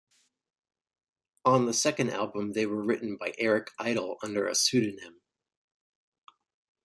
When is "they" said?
2.53-2.65